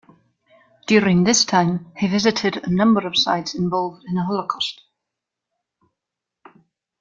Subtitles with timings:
[0.87, 4.81] During this time, he visited a number of sites involved in the Holocaust.